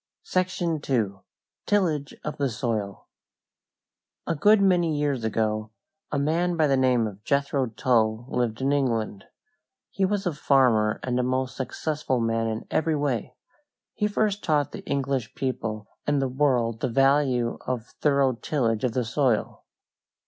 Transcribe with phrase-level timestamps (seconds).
[0.23, 1.19] SECTION II.
[1.67, 3.05] TILLAGE OF THE SOIL
[4.25, 5.69] A good many years ago
[6.11, 9.25] a man by the name of Jethro Tull lived in England.
[9.91, 13.35] He was a farmer and a most successful man in every way.
[13.93, 18.93] He first taught the English people and the world the value of thorough tillage of
[18.93, 19.65] the soil.